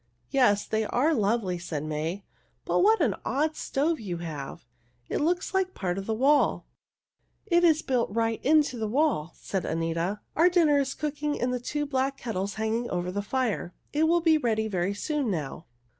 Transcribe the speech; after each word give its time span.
"Yes, 0.31 0.65
they 0.65 0.83
are 0.85 1.13
lovely," 1.13 1.59
said 1.59 1.83
May, 1.83 2.25
"but 2.65 2.79
what 2.79 3.01
an 3.01 3.13
odd 3.23 3.55
stove 3.55 3.99
you 3.99 4.17
have. 4.17 4.65
It 5.09 5.19
looks 5.21 5.53
like 5.53 5.67
a 5.67 5.71
part 5.73 5.99
of 5.99 6.07
the 6.07 6.13
wall." 6.15 6.65
"It 7.45 7.63
is 7.63 7.83
built 7.83 8.09
right 8.09 8.43
into 8.43 8.79
the 8.79 8.87
wall," 8.87 9.33
said 9.37 9.63
Anita. 9.63 10.21
"Our 10.35 10.49
dinner 10.49 10.79
is 10.79 10.95
cooking 10.95 11.35
in 11.35 11.51
the 11.51 11.59
two 11.59 11.85
black 11.85 12.17
kettles 12.17 12.55
hanging 12.55 12.89
over 12.89 13.11
the 13.11 13.21
fire. 13.21 13.75
It 13.93 14.07
will 14.07 14.21
be 14.21 14.39
ready 14.39 14.67
very 14.67 14.95
soon 14.95 15.29
now." 15.29 15.65